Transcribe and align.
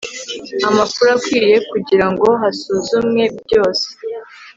amakuru 0.67 1.07
akwiye 1.15 1.55
kugira 1.71 2.05
ngo 2.11 2.27
hasuzumwe 2.41 3.23
byose 3.43 3.85